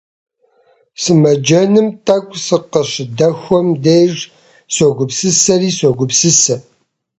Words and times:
Сымэджэным 1.01 1.87
тӀэкӀу 2.05 2.39
сыкъыщыдэхуэхэм 2.45 3.67
деж 3.83 4.13
согупсысэри-согупсысэ! 4.75 6.55